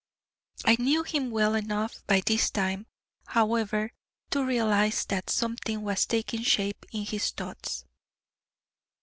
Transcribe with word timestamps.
I 0.65 0.77
knew 0.79 1.03
him 1.03 1.29
well 1.29 1.53
enough 1.53 2.03
by 2.07 2.23
this 2.25 2.49
time, 2.49 2.87
however, 3.27 3.91
to 4.31 4.43
realize 4.43 5.05
that 5.05 5.29
something 5.29 5.79
was 5.83 6.07
taking 6.07 6.41
shape 6.41 6.87
in 6.91 7.05
his 7.05 7.29
thoughts. 7.29 7.85